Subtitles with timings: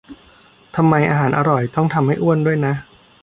[0.75, 2.73] ทำไมอาหารอร่อยต้องทำให้อ้วนด้วยนะ